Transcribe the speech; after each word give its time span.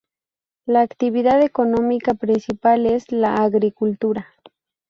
La 0.65 0.81
actividad 0.81 1.43
económica 1.43 2.15
principal 2.15 2.87
es 2.87 3.11
la 3.11 3.35
agricultura. 3.35 4.29